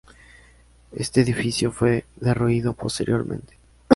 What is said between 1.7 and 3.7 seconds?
fue derruido posteriormente.